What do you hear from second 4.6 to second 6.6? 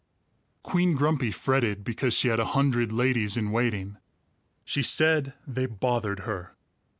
She said they bothered her.